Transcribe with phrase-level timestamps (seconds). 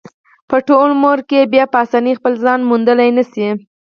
[0.49, 3.49] په ټول عمر کې بیا په اسانۍ خپل ځان موندلی نشي.